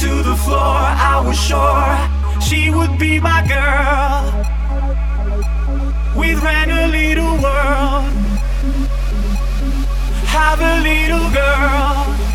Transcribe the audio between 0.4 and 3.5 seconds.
I was sure she would be my